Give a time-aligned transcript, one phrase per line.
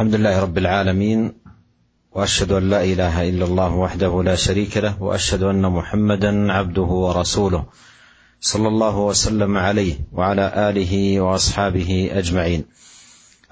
[0.00, 1.32] الحمد لله رب العالمين
[2.12, 7.64] وأشهد أن لا إله إلا الله وحده لا شريك له وأشهد أن محمدا عبده ورسوله
[8.40, 12.64] صلى الله وسلم عليه وعلى آله وأصحابه أجمعين.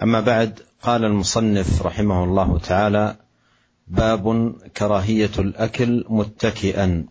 [0.03, 3.16] أما بعد قال المصنف رحمه الله تعالى
[3.88, 7.06] باب كراهية الأكل متكئا.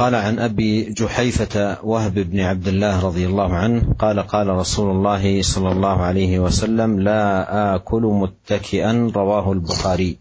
[0.00, 5.42] قال عن أبي جحيفة وهب بن عبد الله رضي الله عنه قال قال رسول الله
[5.42, 10.18] صلى الله عليه وسلم لا آكل متكئا رواه البخاري.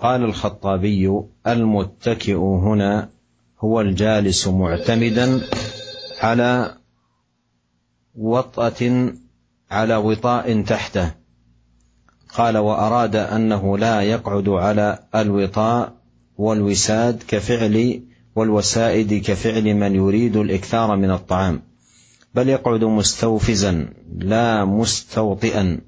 [0.00, 3.08] قال الخطابي المتكئ هنا
[3.60, 5.40] هو الجالس معتمدا
[6.20, 6.74] على
[8.14, 9.12] وطأة
[9.70, 11.14] على وطاء تحته.
[12.34, 15.92] قال وأراد أنه لا يقعد على الوطاء
[16.38, 18.02] والوساد كفعل
[18.38, 21.62] والوسائد كفعل من يريد الإكثار من الطعام
[22.34, 23.88] بل يقعد مستوفزا
[24.18, 25.80] لا مستوطئا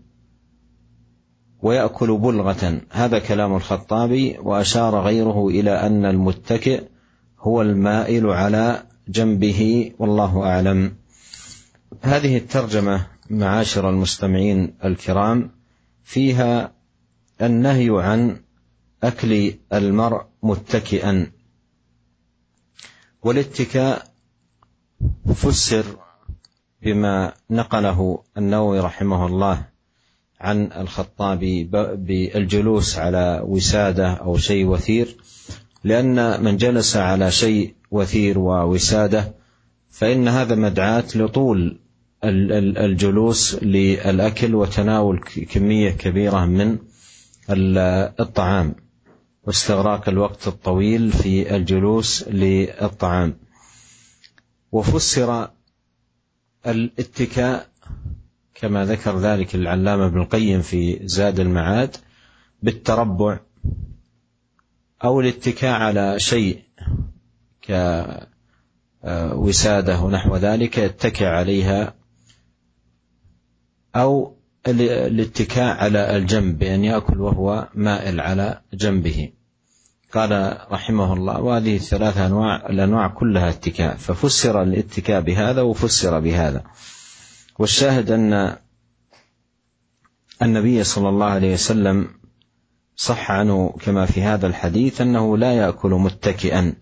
[1.62, 2.80] ويأكل بلغة.
[2.90, 6.82] هذا كلام الخطابي وأشار غيره إلى أن المتكئ
[7.40, 10.92] هو المائل على جنبه والله أعلم.
[12.02, 15.50] هذه الترجمة معاشر المستمعين الكرام
[16.04, 16.72] فيها
[17.42, 18.36] النهي عن
[19.02, 21.39] أكل المرء متكئا.
[23.22, 24.06] والاتكاء
[25.34, 25.84] فسر
[26.82, 29.66] بما نقله النووي رحمه الله
[30.40, 35.16] عن الخطابي بالجلوس على وسادة أو شيء وثير.
[35.84, 39.34] لأن من جلس على شيء وثير ووسادة
[39.90, 41.80] فإن هذا مدعاة لطول
[42.24, 46.78] الجلوس للأكل وتناول كمية كبيرة من
[48.20, 48.74] الطعام.
[49.46, 53.36] واستغراق الوقت الطويل في الجلوس للطعام.
[54.72, 55.50] وفسر
[56.66, 57.70] الاتكاء
[58.54, 61.96] كما ذكر ذلك العلامة ابن القيم في زاد المعاد
[62.62, 63.40] بالتربع
[65.04, 66.62] أو الاتكاء على شيء
[69.02, 71.94] كوسادة ونحو ذلك يتكئ عليها
[73.96, 74.36] أو
[74.68, 79.32] الاتكاء على الجنب بأن يأكل وهو مائل على جنبه.
[80.12, 86.64] قال رحمه الله وهذه الثلاثة أنواع الأنواع كلها اتكاء ففسر الاتكاء بهذا وفسر بهذا.
[87.58, 88.56] والشاهد أن
[90.42, 92.08] النبي صلى الله عليه وسلم
[92.96, 96.74] صح عنه كما في هذا الحديث أنه لا يأكل متكئا.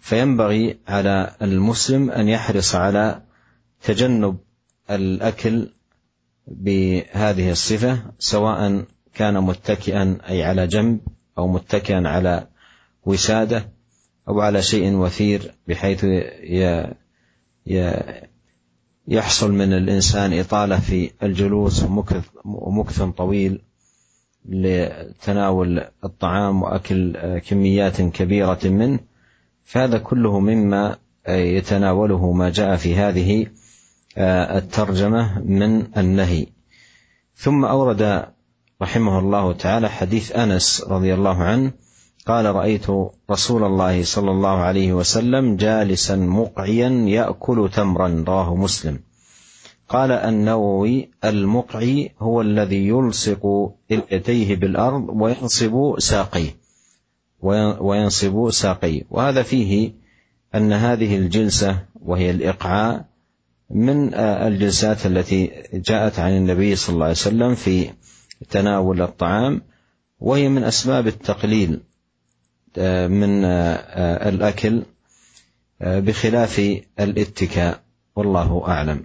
[0.00, 3.22] فينبغي على المسلم أن يحرص على
[3.82, 4.38] تجنب
[4.90, 5.75] الأكل
[6.46, 8.84] بهذه الصفة سواء
[9.14, 11.00] كان متكئا أي على جنب
[11.38, 12.46] أو متكئا على
[13.06, 13.68] وسادة
[14.28, 16.06] أو على شيء وثير بحيث
[19.08, 21.84] يحصل من الإنسان إطالة في الجلوس
[22.44, 23.62] ومكث طويل
[24.48, 28.98] لتناول الطعام وأكل كميات كبيرة منه.
[29.64, 30.96] فهذا كله مما
[31.28, 33.46] يتناوله ما جاء في هذه
[34.18, 36.46] الترجمة من النهي.
[37.36, 38.26] ثم أورد
[38.82, 41.72] رحمه الله تعالى حديث أنس رضي الله عنه
[42.26, 42.86] قال رأيت
[43.30, 49.00] رسول الله صلى الله عليه وسلم جالسا مقعيا يأكل تمرا رواه مسلم.
[49.88, 56.56] قال النووي المقعي هو الذي يلصق يديه بالأرض وينصب ساقيه
[57.80, 59.02] وينصب ساقيه.
[59.10, 59.92] وهذا فيه
[60.54, 63.04] أن هذه الجلسة وهي الإقعاء
[63.70, 67.90] من آه، الجلسات التي جاءت عن النبي صلى الله عليه وسلم في
[68.50, 69.62] تناول الطعام
[70.20, 71.80] وهي من أسباب التقليل
[72.78, 74.82] آه، من آه، الأكل
[75.80, 77.80] بخلاف الاتكاء.
[78.16, 79.00] والله أعلم.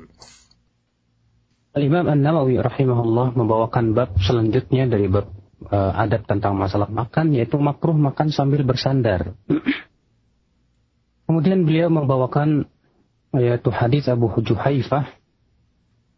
[1.77, 5.27] الإمام النووي رحمه الله membawakan bab selanjutnya dari bab
[5.71, 9.35] adab tentang masalah makan yaitu makruh makan sambil bersandar.
[11.27, 12.70] Kemudian beliau membawakan
[13.35, 15.07] yaitu hadis Abu Juhaifah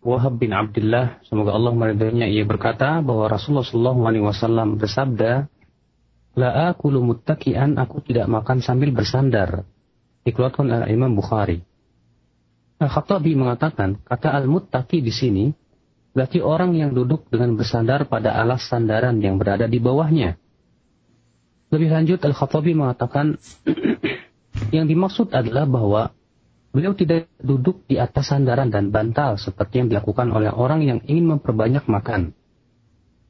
[0.04, 5.48] Wahab bin Abdullah semoga Allah meridainya ia berkata bahwa Rasulullah Shallallahu alaihi wasallam bersabda
[6.34, 9.70] La akulu muttaki'an aku tidak makan sambil bersandar.
[10.26, 11.62] Dikeluarkan oleh Imam Bukhari.
[12.82, 15.46] Al-Khattabi mengatakan kata al-muttaki di sini
[16.14, 20.42] berarti orang yang duduk dengan bersandar pada alas sandaran yang berada di bawahnya.
[21.70, 23.38] Lebih lanjut Al-Khattabi mengatakan
[24.76, 26.18] yang dimaksud adalah bahwa
[26.74, 31.38] Beliau tidak duduk di atas sandaran dan bantal seperti yang dilakukan oleh orang yang ingin
[31.38, 32.34] memperbanyak makan.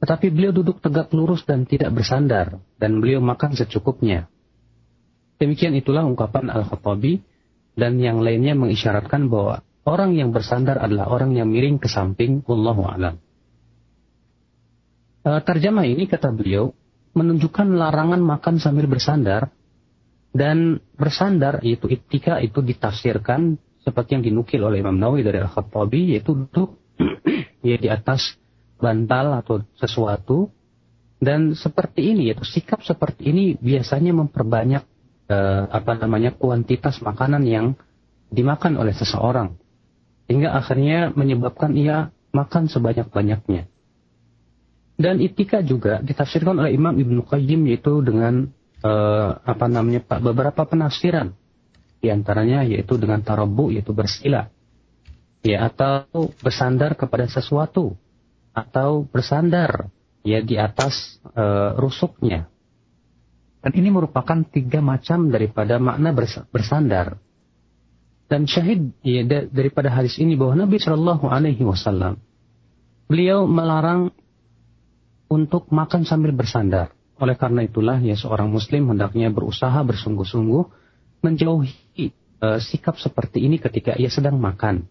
[0.00, 4.32] Tetapi beliau duduk tegak lurus dan tidak bersandar, dan beliau makan secukupnya.
[5.36, 7.20] Demikian itulah ungkapan Al-Khattabi,
[7.76, 12.88] dan yang lainnya mengisyaratkan bahwa orang yang bersandar adalah orang yang miring ke samping, Wallahu
[12.88, 13.20] a'lam.
[15.24, 16.72] Uh, terjemah ini kata beliau
[17.12, 19.52] menunjukkan larangan makan sambil bersandar
[20.34, 23.54] dan bersandar yaitu itika itu ditafsirkan
[23.86, 26.74] seperti yang dinukil oleh Imam Nawawi dari Al-Khattabi yaitu duduk
[27.68, 28.34] ya di atas
[28.82, 30.50] bantal atau sesuatu
[31.22, 34.82] dan seperti ini yaitu sikap seperti ini biasanya memperbanyak
[35.30, 37.78] uh, apa namanya kuantitas makanan yang
[38.34, 39.54] dimakan oleh seseorang
[40.26, 43.70] hingga akhirnya menyebabkan ia makan sebanyak-banyaknya.
[44.94, 48.50] Dan itika juga ditafsirkan oleh Imam Ibnu Qayyim yaitu dengan
[48.84, 51.32] uh, apa namanya Pak beberapa penafsiran.
[52.04, 54.52] Di antaranya yaitu dengan tarabu yaitu bersila.
[55.44, 57.96] Ya atau bersandar kepada sesuatu
[58.52, 59.88] atau bersandar
[60.24, 62.48] ya di atas uh, rusuknya.
[63.64, 66.12] Dan ini merupakan tiga macam daripada makna
[66.52, 67.16] bersandar.
[68.28, 72.20] Dan syahid ya, daripada hadis ini bahwa Nabi Shallallahu Alaihi Wasallam
[73.08, 74.12] beliau melarang
[75.28, 76.93] untuk makan sambil bersandar.
[77.18, 80.64] Oleh karena itulah ya seorang muslim hendaknya berusaha bersungguh-sungguh
[81.22, 82.10] menjauhi
[82.42, 84.86] uh, sikap seperti ini ketika ia sedang makan.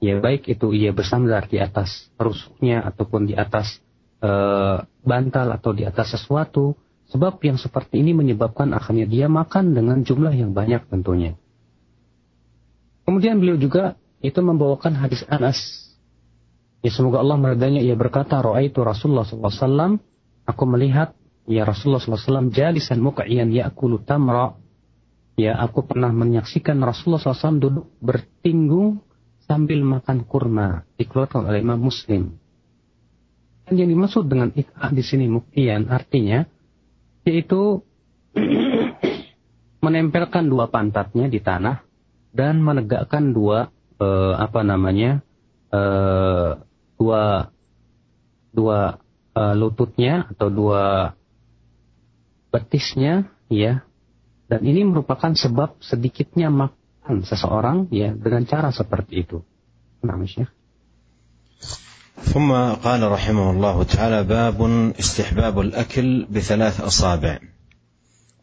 [0.00, 3.78] Ya baik itu ia bersandar di atas rusuknya ataupun di atas
[4.24, 6.74] uh, bantal atau di atas sesuatu.
[7.10, 11.34] Sebab yang seperti ini menyebabkan akhirnya dia makan dengan jumlah yang banyak tentunya.
[13.02, 15.90] Kemudian beliau juga itu membawakan hadis Anas
[16.80, 20.00] Ya semoga Allah meridainya ia berkata, "Ra'aitu Rasulullah SAW,
[20.48, 21.12] aku melihat
[21.50, 24.54] ya Rasulullah SAW jalisan muq'iyan ya'kulu tamra."
[25.34, 29.00] Ya, aku pernah menyaksikan Rasulullah SAW duduk bertinggung
[29.48, 32.36] sambil makan kurma dikeluarkan oleh Imam Muslim.
[33.64, 36.44] Dan yang dimaksud dengan ik'a di sini muktian artinya
[37.24, 37.80] yaitu
[39.84, 41.82] menempelkan dua pantatnya di tanah
[42.36, 45.24] dan menegakkan dua eh, apa namanya
[45.72, 46.50] eh,
[47.00, 47.48] dua
[48.50, 48.98] dua
[49.34, 51.14] uh, lututnya atau dua
[52.53, 53.83] betisnya ya
[54.45, 59.41] dan ini merupakan sebab sedikitnya makan seseorang ya dengan cara seperti itu.
[60.05, 60.49] Nah, Syekh.
[62.15, 64.59] ثم قال رحمه الله تعالى باب
[64.99, 67.39] استحباب الأكل بثلاث أصابع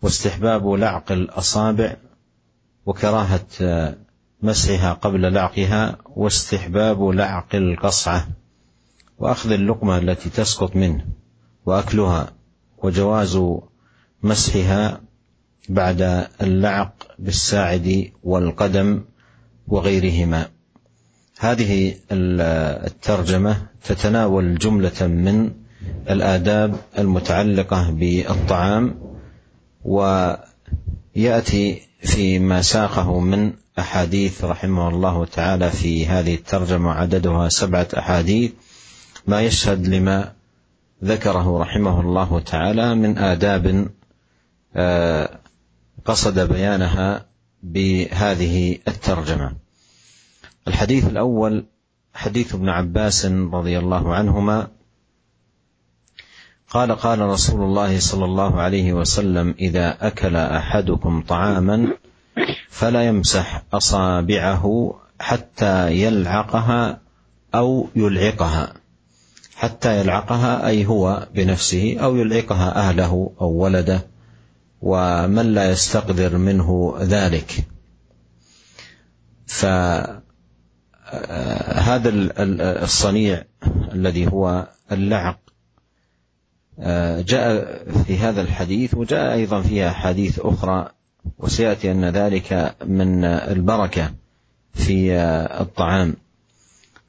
[0.03, 1.97] واستحباب لعق الأصابع
[2.87, 3.49] وكراهة
[4.43, 8.29] مسحها قبل لعقها واستحباب لعق القصعة
[9.19, 11.07] واخذ اللقمه التي تسقط منه
[11.67, 12.33] واكلها
[12.79, 13.37] وجواز
[14.24, 15.02] مسحها
[15.70, 19.04] بعد اللعق بالساعد والقدم
[19.68, 20.48] وغيرهما.
[21.40, 25.52] هذه الترجمة تتناول جملة من
[26.10, 28.96] الآداب المتعلقة بالطعام
[29.86, 38.52] ويأتي فيما ساقه من أحاديث رحمه الله تعالى في هذه الترجمة عددها سبعة أحاديث
[39.28, 40.34] ما يشهد لما
[41.04, 43.88] ذكره رحمه الله تعالى من آداب
[46.06, 47.26] قصد بيانها
[47.64, 49.56] بهذه الترجمة.
[50.68, 51.66] الحديث الأول
[52.14, 54.68] حديث ابن عباس رضي الله عنهما
[56.70, 61.94] قال قال رسول الله صلى الله عليه وسلم إذا أكل أحدكم طعاما
[62.70, 67.00] فلا يمسح أصابعه حتى يلعقها
[67.56, 68.74] أو يلعقها
[69.56, 74.08] حتى يلعقها أي هو بنفسه أو يلعقها أهله أو ولده
[74.82, 77.66] ومن لا يستقدر منه ذلك.
[79.46, 80.22] فهذا
[82.84, 83.44] الصنيع
[83.94, 85.40] الذي هو اللعق
[87.20, 90.90] جاء في هذا الحديث وجاء أيضا فيها احاديث أخرى
[91.38, 94.14] وسيأتي أن ذلك من البركة
[94.74, 95.14] في
[95.62, 96.16] الطعام.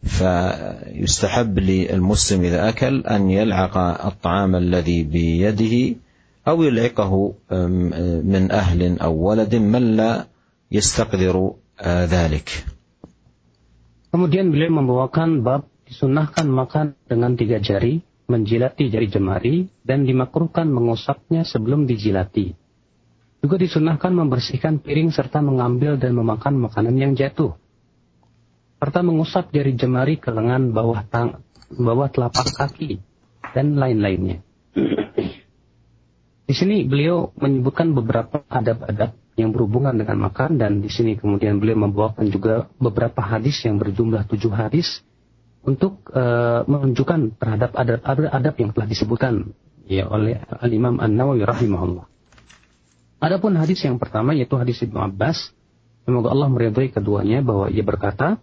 [0.05, 5.97] فيستحب للمسلم إذا أكل أن يلعق الطعام الذي بيده
[6.48, 7.13] أو يلعقه
[8.24, 10.28] من أهل أو ولد من لا
[10.72, 11.36] يستقدر
[11.86, 12.50] ذلك
[14.13, 21.42] Kemudian beliau membawakan bab disunahkan makan dengan tiga jari, menjilati jari jemari, dan dimakruhkan mengusapnya
[21.42, 22.54] sebelum dijilati.
[23.42, 27.58] Juga disunahkan membersihkan piring serta mengambil dan memakan makanan yang jatuh
[28.84, 31.40] serta mengusap jari jemari ke lengan bawah tang
[31.72, 33.00] bawah telapak kaki
[33.56, 34.44] dan lain-lainnya.
[36.49, 41.76] Di sini beliau menyebutkan beberapa adab-adab yang berhubungan dengan makan dan di sini kemudian beliau
[41.85, 45.05] membawakan juga beberapa hadis yang berjumlah tujuh hadis
[45.61, 49.52] untuk uh, menunjukkan terhadap adab-adab yang telah disebutkan
[49.85, 52.09] ya oleh Al Imam An Nawawi rahimahullah.
[53.21, 55.52] Adapun hadis yang pertama yaitu hadis Ibnu Abbas,
[56.09, 58.40] semoga Allah meridhai keduanya bahwa ia berkata,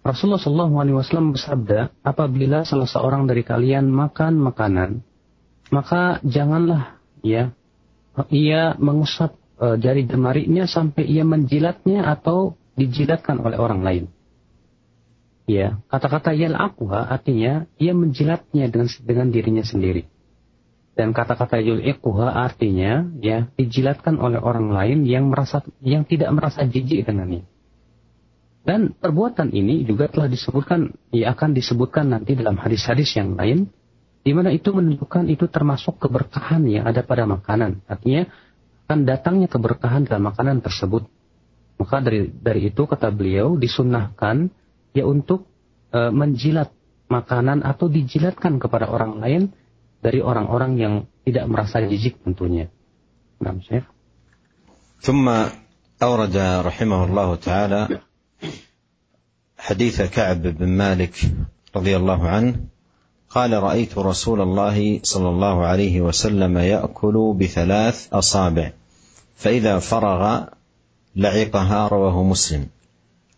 [0.00, 5.04] Rasulullah Shallallahu Alaihi Wasallam bersabda, apabila salah seorang dari kalian makan makanan,
[5.74, 7.54] maka janganlah ya
[8.28, 14.04] ia mengusap e, jari jemarinya sampai ia menjilatnya atau dijilatkan oleh orang lain.
[15.48, 20.06] Ya, kata-kata yal aquha artinya ia menjilatnya dengan dengan dirinya sendiri.
[20.92, 26.68] Dan kata-kata yul iquha artinya ya dijilatkan oleh orang lain yang merasa yang tidak merasa
[26.68, 27.48] jijik dengannya.
[28.62, 33.74] Dan perbuatan ini juga telah disebutkan, ya akan disebutkan nanti dalam hadis-hadis yang lain,
[34.27, 37.79] di mana itu menunjukkan itu termasuk keberkahan yang ada pada makanan.
[37.87, 38.27] Artinya
[38.87, 41.07] akan datangnya keberkahan dalam makanan tersebut.
[41.79, 44.51] Maka dari dari itu kata beliau disunahkan
[44.91, 45.47] ya untuk
[45.95, 46.75] e, menjilat
[47.07, 49.55] makanan atau dijilatkan kepada orang lain
[50.03, 52.67] dari orang-orang yang tidak merasa jijik tentunya.
[53.39, 53.87] Nah, Syekh.
[54.97, 55.29] ثم
[56.03, 57.81] أورد رحمه الله تعالى
[59.57, 61.15] حديث كعب بن مالك
[61.75, 62.53] رضي الله عنه
[63.34, 68.72] قال رأيت رسول الله صلى الله عليه وسلم يأكل بثلاث أصابع
[69.36, 70.44] فإذا فرغ
[71.16, 72.66] لعقها رواه مسلم.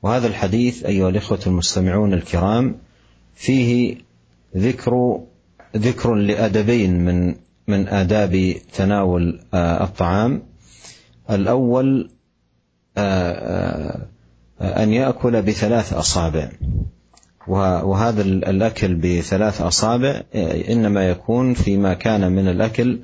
[0.02, 2.76] وهذا الحديث أيها الإخوة المستمعون الكرام
[3.34, 3.96] فيه
[4.56, 5.20] ذكر
[5.76, 7.34] ذكر لأدبين من
[7.68, 10.42] من آداب تناول الطعام.
[11.30, 12.10] الأول
[14.60, 16.50] أن يأكل بثلاث أصابع.
[17.48, 20.22] وهذا الأكل بثلاث أصابع
[20.70, 23.00] إنما يكون فيما كان من الأكل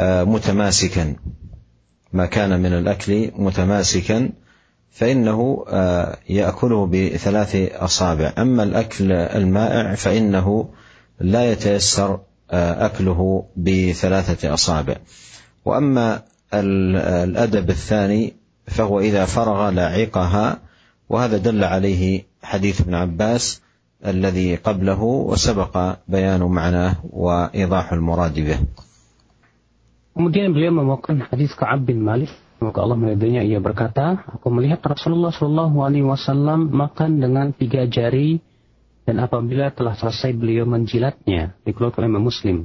[0.00, 1.16] متماسكا.
[2.12, 4.30] ما كان من الأكل متماسكا
[4.90, 5.64] فإنه
[6.28, 8.32] يأكله بثلاث أصابع.
[8.38, 10.68] أما الأكل المائع فإنه
[11.20, 12.20] لا يتيسر
[12.50, 14.96] أكله بثلاثة أصابع.
[15.64, 16.22] وأما
[16.54, 18.34] الأدب الثاني
[18.66, 20.60] فهو إذا فرغ لاعقها
[21.08, 23.63] وهذا دل عليه حديث ابن عباس
[24.05, 25.73] الذي قبله وسبق
[26.07, 28.59] بيان معناه وإيضاح المراد به
[30.13, 32.29] Kemudian beliau membawakan hadis Ka'ab bin Malik.
[32.61, 33.41] Semoga Allah meridainya.
[33.41, 38.37] Ia berkata, Aku melihat Rasulullah Shallallahu Alaihi Wasallam makan dengan tiga jari
[39.09, 42.57] dan apabila telah selesai beliau menjilatnya, dikeluarkan oleh Muslim.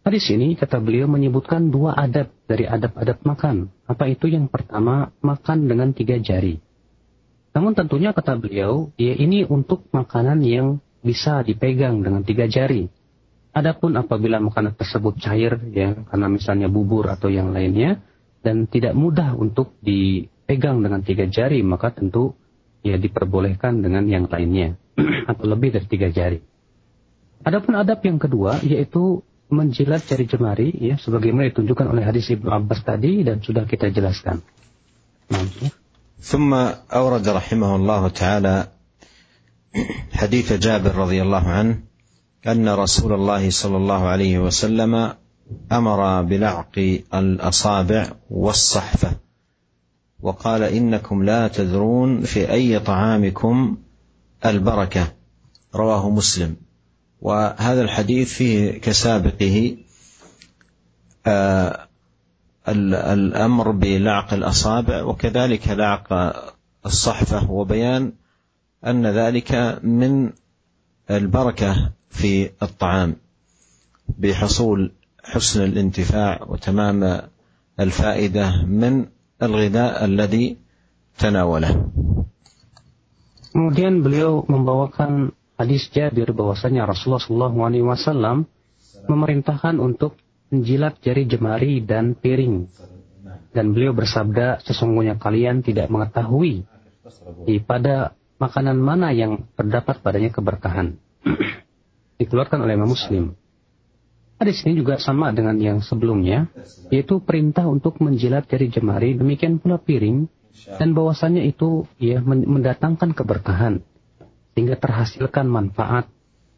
[0.00, 3.68] Hadis ini, kata beliau, menyebutkan dua adab dari adab-adab makan.
[3.84, 6.62] Apa itu yang pertama, makan dengan tiga jari.
[7.55, 12.91] Namun tentunya kata beliau, ya ini untuk makanan yang bisa dipegang dengan tiga jari.
[13.55, 18.03] Adapun apabila makanan tersebut cair, ya karena misalnya bubur atau yang lainnya,
[18.43, 22.35] dan tidak mudah untuk dipegang dengan tiga jari, maka tentu
[22.83, 24.75] ya diperbolehkan dengan yang lainnya
[25.31, 26.43] atau lebih dari tiga jari.
[27.47, 32.83] Adapun adab yang kedua yaitu menjilat jari jemari, ya sebagaimana ditunjukkan oleh hadis Ibnu Abbas
[32.83, 34.43] tadi dan sudah kita jelaskan.
[35.31, 35.41] Nah,
[36.19, 36.53] ثم
[36.93, 38.67] أورد رحمه الله تعالى
[40.13, 41.79] حديث جابر رضي الله عنه
[42.47, 45.13] أن رسول الله صلى الله عليه وسلم
[45.71, 49.11] أمر بلعق الأصابع والصحفة
[50.19, 53.77] وقال إنكم لا تدرون في أي طعامكم
[54.45, 55.13] البركة.
[55.75, 56.55] رواه مسلم.
[57.21, 59.77] وهذا الحديث فيه كسابقه
[61.25, 61.87] آه
[62.69, 66.07] الأمر بلعق الأصابع وكذلك لعق
[66.85, 68.13] الصحفة وبيان
[68.85, 70.31] أن ذلك من
[71.11, 73.15] البركة في الطعام
[74.17, 74.91] بحصول
[75.23, 77.21] حسن الانتفاع وتمام
[77.79, 79.05] الفائدة من
[79.43, 80.57] الغذاء الذي
[81.19, 81.73] تناوله.
[83.55, 88.43] Kemudian beliau membawakan hadis Jabir bahwasanya Rasulullah SAW
[89.07, 92.69] memerintahkan untuk menjilat jari jemari dan piring.
[93.55, 96.67] Dan beliau bersabda, sesungguhnya kalian tidak mengetahui
[97.47, 100.99] di pada makanan mana yang terdapat padanya keberkahan.
[102.19, 103.35] Dikeluarkan oleh Imam Muslim.
[104.35, 106.51] Hadis ini juga sama dengan yang sebelumnya,
[106.91, 110.27] yaitu perintah untuk menjilat jari jemari, demikian pula piring,
[110.75, 113.79] dan bahwasannya itu ya mendatangkan keberkahan,
[114.51, 116.11] sehingga terhasilkan manfaat.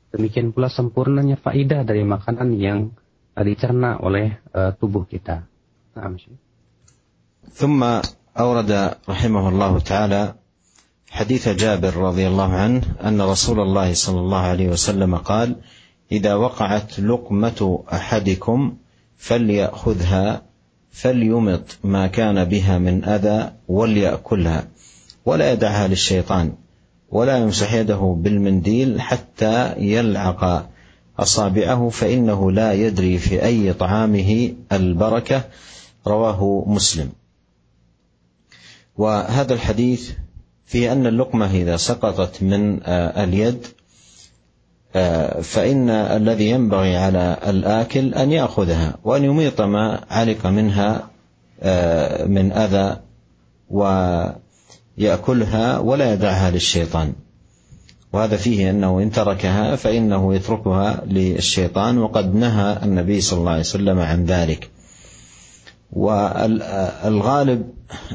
[0.09, 2.97] Demikian pula sempurnanya faidah dari makanan yang
[3.43, 5.45] dicerna oleh uh, tubuh kita.
[7.57, 7.81] ثم
[8.37, 8.71] أورد
[9.09, 10.33] رحمه الله تعالى
[11.09, 15.55] حديث جابر رضي الله عنه أن رسول الله صلى الله عليه وسلم قال:
[16.11, 18.77] إذا وقعت لقمة أحدكم
[19.17, 20.41] فليأخذها
[20.91, 24.67] فليمط ما كان بها من أذى وليأكلها
[25.25, 26.53] ولا يدعها للشيطان
[27.09, 30.69] ولا يمسح يده بالمنديل حتى يلعق
[31.19, 35.43] أصابعه فإنه لا يدري في أي طعامه البركة.
[36.07, 37.09] رواه مسلم.
[38.97, 40.11] وهذا الحديث
[40.65, 43.67] في أن اللقمة إذا سقطت من اليد
[45.41, 51.09] فإن الذي ينبغي على الآكل أن يأخذها وأن يميط ما علق منها
[52.25, 52.99] من أذى
[54.97, 57.13] ويأكلها ولا يدعها للشيطان.
[58.13, 63.99] وهذا فيه أنه إن تركها فإنه يتركها للشيطان وقد نهى النبي صلى الله عليه وسلم
[63.99, 64.69] عن ذلك.
[65.91, 67.63] والغالب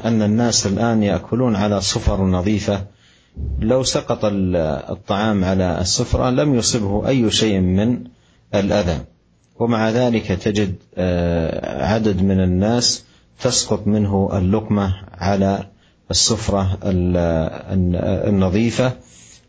[0.05, 2.85] أن الناس الآن يأكلون على صفر نظيفة.
[3.59, 8.03] لو سقط الطعام على السفرة لم يصبه أي شيء من
[8.55, 8.97] الأذى.
[9.59, 13.03] ومع ذلك تجد آه، عدد من الناس
[13.41, 15.67] تسقط منه اللقمة على
[16.11, 16.77] السفرة
[18.27, 18.93] النظيفة.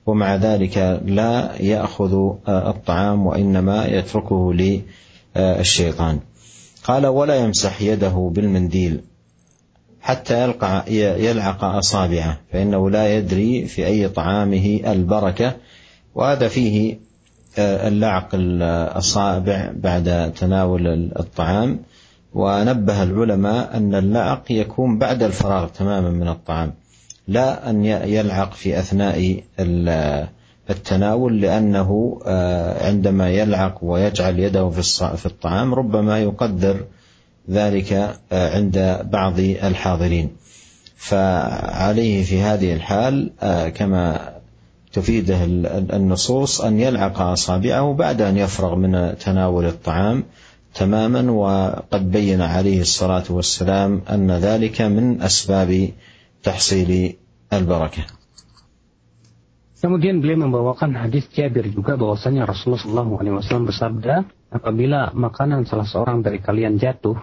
[0.07, 2.15] ومع ذلك لا يأخذ
[2.49, 4.55] آه، الطعام وإنما يتركه
[5.37, 6.21] للشيطان.
[6.85, 9.01] قال ولا يمسح يده بالمنديل
[10.01, 10.85] حتى يلقى
[11.25, 15.57] يلعق أصابعه فإنه لا يدري في أي طعامه البركة.
[16.15, 16.99] وهذا فيه
[17.59, 21.81] آه، اللعق الأصابع بعد تناول الطعام.
[22.35, 26.73] ونبه العلماء أن اللعق يكون بعد الفراغ تماما من الطعام.
[27.29, 29.43] لا أن يلعق في أثناء
[30.71, 34.71] التناول لأنه آه، عندما يلعق ويجعل يده
[35.17, 36.85] في الطعام ربما يقدر
[37.51, 37.93] ذلك
[38.33, 40.31] آه، عند بعض الحاضرين.
[40.97, 44.33] فعليه في هذه الحال آه، كما
[44.93, 45.45] تفيده
[45.97, 50.25] النصوص أن يلعق أصابعه بعد أن يفرغ من تناول الطعام
[50.75, 55.89] تماما وقد بين عليه الصلاة والسلام أن ذلك من أسباب
[56.45, 57.17] tahsili
[57.49, 58.05] al-barakah.
[59.81, 66.41] Kemudian beliau membawakan hadis Jabir juga bahwasanya Rasulullah SAW bersabda, apabila makanan salah seorang dari
[66.41, 67.17] kalian jatuh,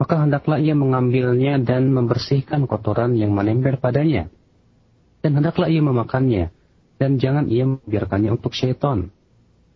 [0.00, 4.28] maka hendaklah ia mengambilnya dan membersihkan kotoran yang menempel padanya.
[5.20, 6.48] Dan hendaklah ia memakannya,
[6.96, 9.12] dan jangan ia membiarkannya untuk syaitan.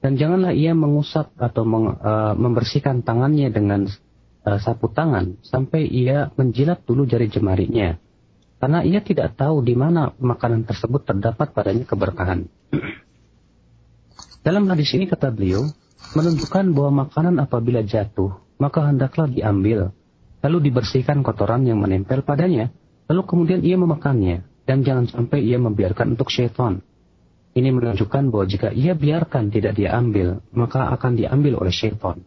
[0.00, 3.84] Dan janganlah ia mengusap atau meng, uh, membersihkan tangannya dengan
[4.48, 8.00] uh, sapu tangan sampai ia menjilat dulu jari jemarinya
[8.60, 12.44] karena ia tidak tahu di mana makanan tersebut terdapat padanya keberkahan.
[14.44, 15.64] Dalam hadis ini kata beliau,
[16.12, 19.96] menunjukkan bahwa makanan apabila jatuh, maka hendaklah diambil,
[20.44, 22.68] lalu dibersihkan kotoran yang menempel padanya,
[23.08, 26.84] lalu kemudian ia memakannya, dan jangan sampai ia membiarkan untuk syaitan.
[27.50, 32.22] Ini menunjukkan bahwa jika ia biarkan tidak diambil, maka akan diambil oleh syaitan.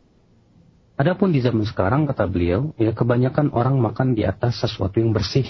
[0.94, 5.50] Adapun di zaman sekarang, kata beliau, ya kebanyakan orang makan di atas sesuatu yang bersih,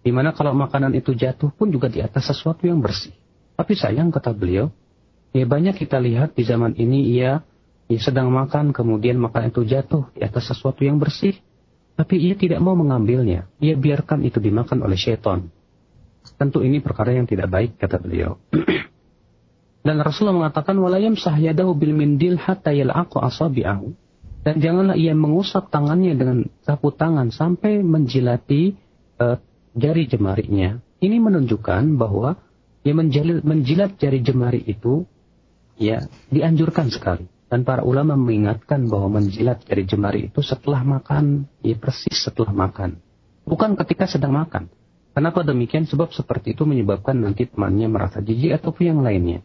[0.00, 3.12] Di mana kalau makanan itu jatuh pun juga di atas sesuatu yang bersih.
[3.52, 4.72] Tapi sayang kata beliau,
[5.36, 7.44] ya banyak kita lihat di zaman ini ia,
[7.92, 11.36] ia sedang makan kemudian makanan itu jatuh di atas sesuatu yang bersih.
[12.00, 13.44] Tapi ia tidak mau mengambilnya.
[13.60, 15.52] Ia biarkan itu dimakan oleh syaitan.
[16.40, 18.40] Tentu ini perkara yang tidak baik kata beliau.
[19.84, 23.92] Dan Rasulullah mengatakan walayam sahyadahu bil mindil hatta yal'aqu asabi'ahu.
[24.40, 28.72] Dan janganlah ia mengusap tangannya dengan sapu tangan sampai menjilati
[29.20, 29.36] uh,
[29.74, 32.38] jari jemarinya, ini menunjukkan bahwa
[32.82, 35.04] ya menjilat, menjilat jari jemari itu
[35.80, 37.26] ya dianjurkan sekali.
[37.50, 43.02] Dan para ulama mengingatkan bahwa menjilat jari jemari itu setelah makan, ya persis setelah makan.
[43.42, 44.70] Bukan ketika sedang makan.
[45.10, 45.82] Kenapa demikian?
[45.82, 49.42] Sebab seperti itu menyebabkan nanti temannya merasa jijik ataupun yang lainnya.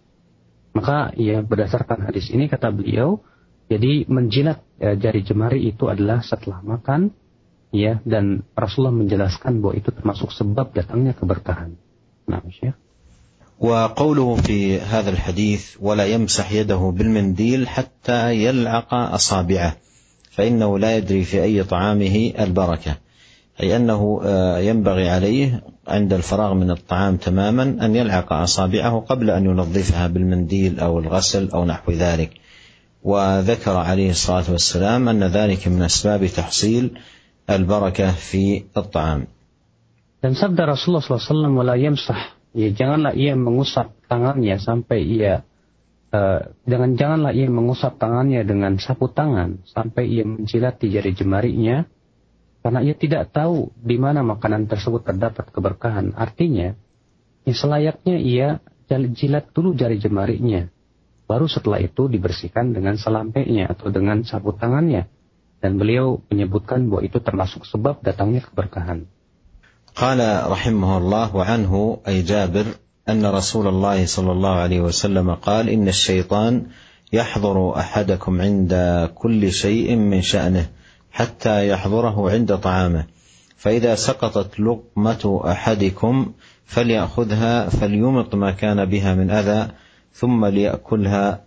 [0.77, 3.25] Maka ya berdasarkan hadis ini kata beliau,
[3.65, 7.09] jadi menjilat ya, jari jemari itu adalah setelah makan
[7.75, 11.75] ya dan Rasulullah menjelaskan bahwa itu termasuk sebab datangnya keberkahan.
[12.25, 12.75] Nah, Syekh.
[13.59, 19.75] وقوله في هذا الحديث ولا يمسح يده بالمنديل حتى يلعق اصابعه
[20.31, 22.97] فانه لا يدري في اي طعامه البركه
[23.63, 24.21] اي انه
[24.59, 30.99] ينبغي عليه عند الفراغ من الطعام تماما ان يلعق اصابعه قبل ان ينظفها بالمنديل أو
[30.99, 32.29] الغسل أو نحو ذلك
[33.03, 36.91] وذكر عليه الصلاه والسلام ان ذلك من اسباب تحصيل
[37.45, 39.29] al-barakah fi at-ta'am.
[40.21, 45.45] Dan sabda Rasulullah SAW, wala yamsah, ya janganlah ia mengusap tangannya sampai ia
[46.15, 51.86] uh, jangan janganlah ia mengusap tangannya dengan sapu tangan sampai ia menjilati jari jemarinya
[52.65, 56.17] karena ia tidak tahu di mana makanan tersebut terdapat keberkahan.
[56.17, 56.73] Artinya,
[57.45, 58.47] ya selayaknya ia
[58.89, 60.65] jilat dulu jari jemarinya.
[61.29, 65.05] Baru setelah itu dibersihkan dengan selampainya atau dengan sapu tangannya
[65.65, 69.10] dan beliau menyebutkan bahwa itu termasuk sebab datangnya keberkahan.
[69.95, 70.19] قال
[70.51, 71.73] رحمه الله وعنه
[72.04, 72.65] أي جابر
[73.10, 76.67] أن رسول الله صلى الله عليه وسلم قال إن الشيطان
[77.15, 78.73] يحضر أحدكم عند
[79.15, 80.67] كل شيء من شأنه
[81.12, 83.04] حتى يحضره عند طعامه
[83.56, 86.34] فإذا سقطت لقمة أحدكم
[86.65, 89.71] فليأخذها فليمط ما كان بها من أذى
[90.13, 91.41] ثم ليأكلها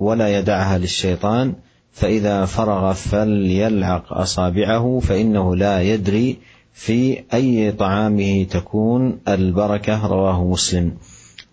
[0.00, 1.54] ولا يدعها للشيطان
[1.96, 6.38] فإذا فرغ فليلعق أصابعه فإنه لا يدري
[6.72, 10.92] في أي طعامه تكون البركة رواه مسلم.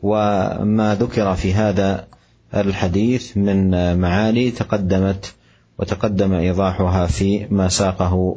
[0.03, 2.07] وما ذكر في هذا
[2.55, 5.35] الحديث من معاني تقدمت
[5.79, 8.35] وتقدم إيضاحها في ما ساقه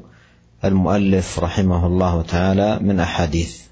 [0.64, 3.66] المؤلف رحمه الله تعالى من أحاديث.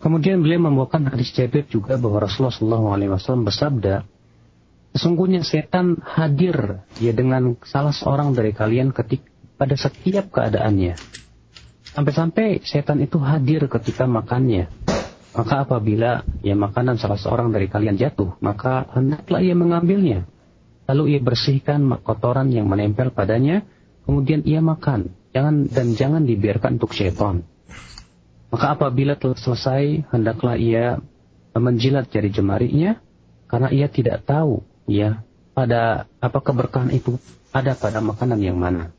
[0.00, 4.08] Kemudian beliau membawakan hadis Jabir juga bahwa Rasulullah SAW bersabda,
[4.96, 9.28] Sesungguhnya setan hadir ya dengan salah seorang dari kalian ketik
[9.60, 10.96] pada setiap keadaannya.
[11.92, 14.72] Sampai-sampai setan itu hadir ketika makannya.
[15.36, 20.24] Maka apabila ya makanan salah seorang dari kalian jatuh, maka hendaklah ia mengambilnya.
[20.88, 23.68] Lalu ia bersihkan kotoran yang menempel padanya,
[24.08, 25.12] kemudian ia makan.
[25.36, 27.44] Jangan dan jangan dibiarkan untuk setan.
[28.48, 31.04] Maka apabila telah selesai, hendaklah ia
[31.52, 32.96] menjilat jari jemarinya,
[33.44, 37.19] karena ia tidak tahu ya pada apa keberkahan itu
[37.51, 38.95] ada pada makanan yang mana.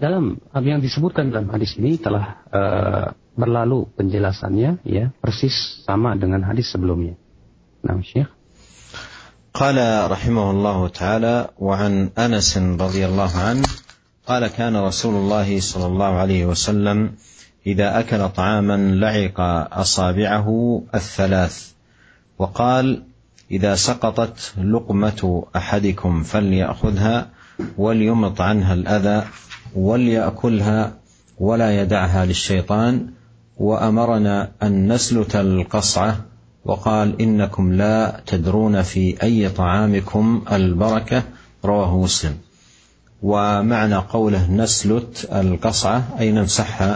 [0.00, 3.06] Dalam yang disebutkan dalam hadis ini telah uh,
[3.38, 7.14] berlalu penjelasannya ya persis sama dengan hadis sebelumnya.
[7.84, 8.30] Nah, Syekh.
[9.52, 9.76] قال
[10.08, 13.68] رحمه الله تعالى وعن انس رضي الله عنه
[14.24, 17.12] قال كان رسول الله صلى الله عليه وسلم
[17.66, 19.40] اذا اكل طعاما لعق
[19.76, 20.48] اصابعه
[20.94, 21.56] الثلاث
[22.38, 23.02] وقال
[23.51, 27.29] إذا سقطت لقمة أحدكم فليأخذها
[27.77, 29.27] وليمط عنها الأذى
[29.75, 30.93] وليأكلها
[31.39, 33.07] ولا يدعها للشيطان.
[33.57, 36.25] وأمرنا أن نسلت القصعة
[36.65, 41.23] وقال إنكم لا تدرون في أي طعامكم البركة.
[41.65, 42.37] رواه مسلم.
[43.21, 46.95] ومعنى قوله نسلت القصعة أي نمسحها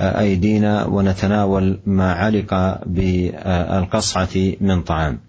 [0.00, 5.20] أيدينا ونتناول ما علق بالقصعة من طعام.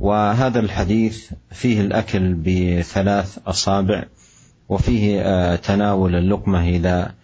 [0.00, 4.04] وهذا الحديث فيه الأكل بثلاث أصابع
[4.68, 7.14] وفيه تناول اللقمة إذا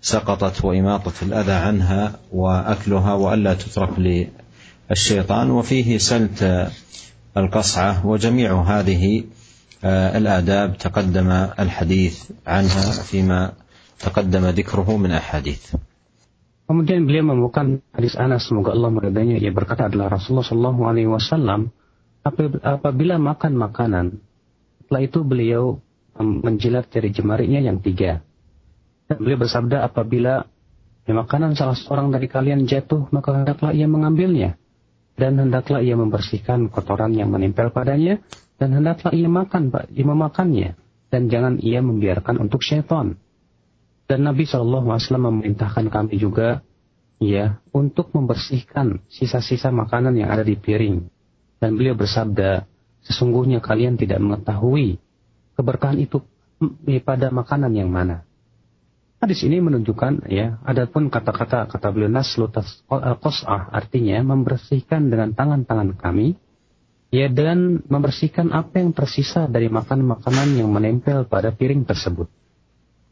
[0.00, 3.90] سقطت وإماطة الأذى عنها وأكلها وألا تترك
[4.90, 5.50] للشيطان.
[5.50, 6.70] وفيه سلت
[7.36, 9.24] القصعة وجميع هذه
[9.84, 13.52] الآداب تقدم الحديث عنها فيما
[14.00, 15.74] تقدم ذكره من أحاديث.
[16.68, 17.64] Kemudian beliau membuka
[17.96, 19.40] hadis Anas semoga Allah meridainya.
[19.40, 21.72] Ia berkata adalah Rasulullah Shallallahu Alaihi Wasallam
[22.60, 24.06] apabila makan makanan
[24.84, 25.80] setelah itu beliau
[26.20, 28.20] menjilat jari jemarinya yang tiga.
[29.08, 30.44] Dan beliau bersabda apabila
[31.08, 34.60] ya, makanan salah seorang dari kalian jatuh maka hendaklah ia mengambilnya.
[35.16, 38.20] Dan hendaklah ia membersihkan kotoran yang menempel padanya
[38.60, 40.76] dan hendaklah ia makan ia memakannya.
[41.08, 43.16] Dan jangan ia membiarkan untuk syaitan
[44.08, 46.64] dan Nabi Shallallahu Alaihi Wasallam memerintahkan kami juga,
[47.20, 51.12] ya, untuk membersihkan sisa-sisa makanan yang ada di piring.
[51.60, 52.64] Dan beliau bersabda,
[53.04, 54.96] sesungguhnya kalian tidak mengetahui
[55.60, 56.24] keberkahan itu
[57.04, 58.24] pada makanan yang mana.
[59.18, 66.38] Hadis ini menunjukkan ya, adapun kata-kata kata beliau naslutas qas'ah artinya membersihkan dengan tangan-tangan kami
[67.10, 72.30] ya dan membersihkan apa yang tersisa dari makan-makanan yang menempel pada piring tersebut.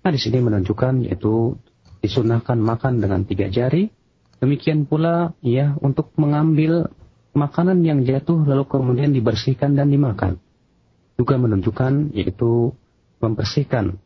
[0.06, 1.58] Nah, di sini menunjukkan yaitu
[1.98, 3.90] disunahkan makan dengan tiga jari.
[4.38, 6.94] Demikian pula ya untuk mengambil
[7.34, 10.38] makanan yang jatuh lalu kemudian dibersihkan dan dimakan.
[11.18, 12.70] Juga menunjukkan yaitu
[13.18, 13.98] membersihkan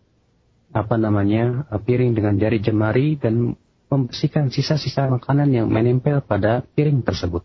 [0.73, 3.61] apa namanya piring dengan jari jemari dan
[3.93, 7.45] membersihkan sisa-sisa makanan yang menempel pada piring tersebut.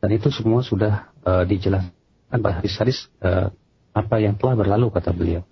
[0.00, 3.52] Dan itu semua sudah uh, dijelaskan pada hadis-hadis uh,
[3.92, 5.44] apa yang telah berlalu kata beliau.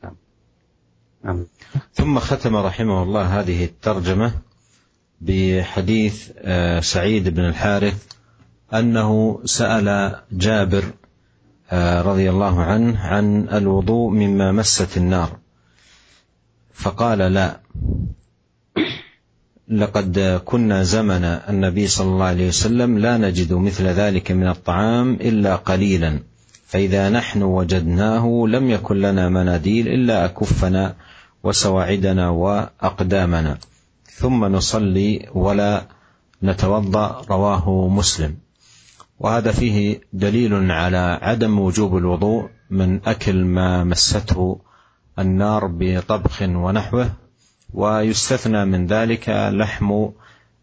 [1.25, 1.47] نعم.
[1.95, 4.33] ثم ختم رحمه الله هذه الترجمة
[5.21, 8.07] بحديث آه، سعيد بن الحارث
[8.75, 10.85] أنه سأل جابر
[11.71, 15.39] آه، رضي الله عنه عن الوضوء مما مست النار.
[16.73, 17.61] فقال لا.
[19.69, 25.57] لقد كنا زمن النبي صلى الله عليه وسلم لا نجد مثل ذلك من الطعام إلا
[25.57, 26.23] قليلا.
[26.71, 30.95] فإذا نحن وجدناه لم يكن لنا مناديل إلا أكفنا
[31.43, 33.59] وسواعدنا وأقدامنا.
[34.05, 35.87] ثم نصلي ولا
[36.43, 38.37] نتوضأ رواه مسلم.
[39.19, 44.61] وهذا فيه دليل على عدم وجوب الوضوء من أكل ما مسته
[45.19, 47.11] النار بطبخ ونحوه
[47.75, 50.09] ويستثنى من ذلك لحم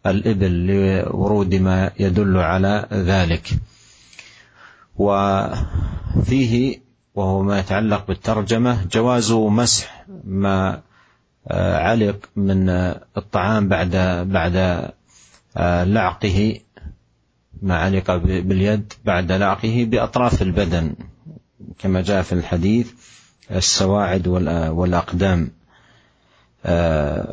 [0.06, 3.48] الإبل لورود ما يدل على ذلك.
[4.98, 6.80] وفيه
[7.14, 10.80] وهو ما يتعلق بالترجمة جواز مسح ما
[11.50, 12.68] علق من
[13.16, 13.96] الطعام بعد
[14.30, 14.88] بعد
[15.86, 16.60] لعقه
[17.62, 20.94] ما علق باليد بعد لعقه بأطراف البدن
[21.78, 22.92] كما جاء في الحديث
[23.50, 25.50] السواعد والأقدام.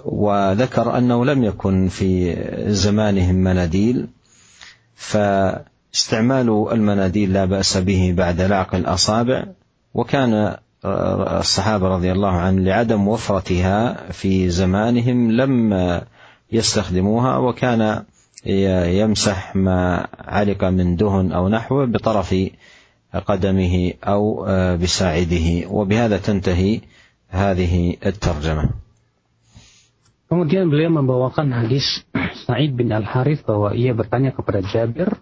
[0.05, 2.35] وذكر أنه لم يكن في
[2.67, 4.07] زمانهم مناديل
[5.95, 9.45] فاستعمال المناديل لا بأس به بعد لعق الأصابع
[9.93, 10.57] وكان
[11.39, 15.53] الصحابة رضي الله عنهم لعدم وفرتها في زمانهم لم
[16.51, 18.03] يستخدموها وكان
[18.99, 22.35] يمسح ما علق من دهن أو نحوه بطرف
[23.25, 26.81] قدمه أو بساعده وبهذا تنتهي
[27.29, 28.69] هذه الترجمة.
[30.27, 32.03] Kemudian beliau membawakan hadis
[32.43, 35.15] Sa'id bin Al-Harith bahwa ia bertanya kepada Jabir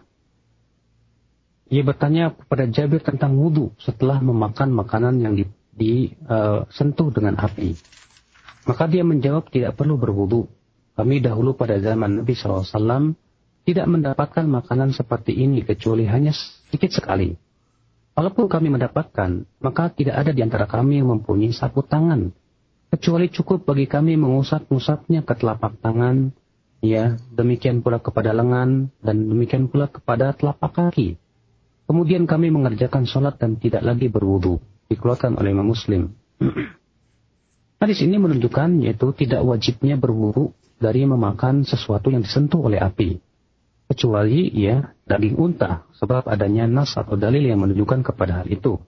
[1.74, 5.34] ia bertanya kepada Jabir tentang wudhu setelah memakan makanan yang
[5.74, 7.74] disentuh uh, dengan api.
[8.70, 10.46] Maka dia menjawab tidak perlu berwudhu.
[10.94, 13.18] Kami dahulu pada zaman Nabi SAW
[13.66, 17.34] tidak mendapatkan makanan seperti ini kecuali hanya sedikit sekali.
[18.14, 22.30] Walaupun kami mendapatkan, maka tidak ada di antara kami yang mempunyai sapu tangan.
[22.94, 26.30] Kecuali cukup bagi kami mengusap-usapnya ke telapak tangan,
[26.86, 31.18] ya, demikian pula kepada lengan, dan demikian pula kepada telapak kaki.
[31.84, 34.60] Kemudian kami mengerjakan sholat dan tidak lagi berwudu.
[34.88, 36.16] Dikeluarkan oleh Imam Muslim.
[37.84, 43.20] Hadis ini menunjukkan yaitu tidak wajibnya berwudu dari memakan sesuatu yang disentuh oleh api.
[43.92, 48.80] Kecuali ya daging unta sebab adanya nas atau dalil yang menunjukkan kepada hal itu.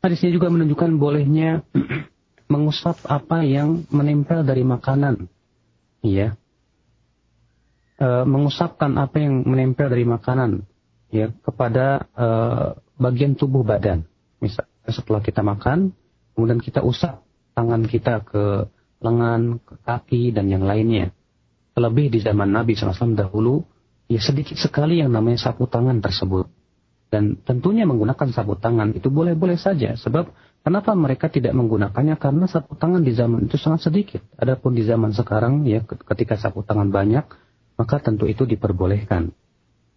[0.00, 1.60] Hadis ini juga menunjukkan bolehnya
[2.52, 5.28] mengusap apa yang menempel dari makanan.
[6.00, 6.40] Ya.
[8.00, 10.64] E, mengusapkan apa yang menempel dari makanan
[11.10, 14.06] ya kepada uh, bagian tubuh badan.
[14.38, 15.92] Misalnya setelah kita makan,
[16.34, 17.20] kemudian kita usap
[17.52, 18.70] tangan kita ke
[19.02, 21.12] lengan, ke kaki dan yang lainnya.
[21.74, 23.64] Terlebih di zaman Nabi SAW dahulu,
[24.06, 26.48] ya sedikit sekali yang namanya sapu tangan tersebut.
[27.10, 29.98] Dan tentunya menggunakan sapu tangan itu boleh-boleh saja.
[29.98, 30.30] Sebab
[30.62, 32.14] kenapa mereka tidak menggunakannya?
[32.22, 34.22] Karena sapu tangan di zaman itu sangat sedikit.
[34.38, 37.26] Adapun di zaman sekarang, ya ketika sapu tangan banyak,
[37.74, 39.34] maka tentu itu diperbolehkan.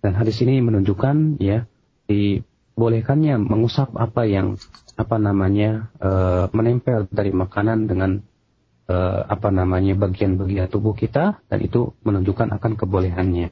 [0.03, 1.67] Dan hadis ini menunjukkan ya
[2.07, 4.55] dibolehkannya mengusap apa yang
[4.95, 6.11] apa namanya e,
[6.55, 8.23] menempel dari makanan dengan
[8.87, 13.51] e, apa namanya bagian-bagian tubuh kita dan itu menunjukkan akan kebolehannya.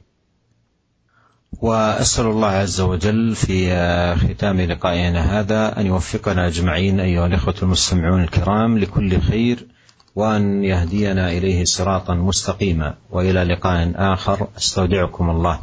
[1.47, 3.71] وأسأل الله عز وجل في
[4.19, 9.67] ختام لقائنا هذا أن يوفقنا أجمعين أيها الإخوة المستمعون الكرام لكل خير
[10.15, 15.59] وأن يهدينا إليه صراطا مستقيما وإلى لقاء آخر أستودعكم الله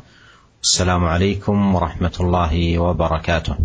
[0.60, 3.56] Assalamualaikum warahmatullahi wabarakatuh.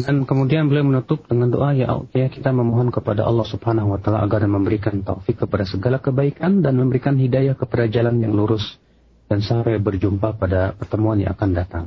[0.00, 4.24] Dan kemudian beliau menutup dengan doa ya ya kita memohon kepada Allah Subhanahu wa taala
[4.24, 8.80] agar memberikan taufik kepada segala kebaikan dan memberikan hidayah kepada jalan yang lurus
[9.28, 11.84] dan sampai berjumpa pada pertemuan yang akan datang.